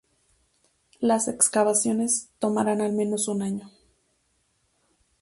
Las 0.99 1.27
excavaciones 1.27 2.31
tomarán 2.39 2.81
al 2.81 2.91
menos 2.93 3.27
un 3.27 3.43
año. 3.43 3.69